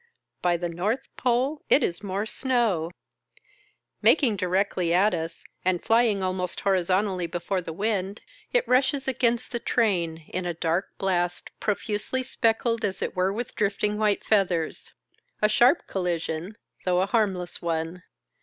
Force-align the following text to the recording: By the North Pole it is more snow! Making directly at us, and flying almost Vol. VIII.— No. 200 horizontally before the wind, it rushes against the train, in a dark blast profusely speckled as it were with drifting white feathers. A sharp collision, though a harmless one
By 0.41 0.57
the 0.57 0.67
North 0.67 1.15
Pole 1.15 1.61
it 1.69 1.83
is 1.83 2.01
more 2.01 2.25
snow! 2.25 2.89
Making 4.01 4.35
directly 4.35 4.95
at 4.95 5.13
us, 5.13 5.43
and 5.63 5.83
flying 5.83 6.23
almost 6.23 6.59
Vol. 6.59 6.73
VIII.— 6.73 6.77
No. 6.79 6.85
200 6.87 6.89
horizontally 6.97 7.27
before 7.27 7.61
the 7.61 7.71
wind, 7.73 8.21
it 8.51 8.67
rushes 8.67 9.07
against 9.07 9.51
the 9.51 9.59
train, 9.59 10.25
in 10.29 10.47
a 10.47 10.55
dark 10.55 10.89
blast 10.97 11.51
profusely 11.59 12.23
speckled 12.23 12.83
as 12.83 13.03
it 13.03 13.15
were 13.15 13.31
with 13.31 13.55
drifting 13.55 13.99
white 13.99 14.23
feathers. 14.23 14.91
A 15.39 15.47
sharp 15.47 15.85
collision, 15.85 16.57
though 16.83 17.01
a 17.01 17.05
harmless 17.05 17.61
one 17.61 18.01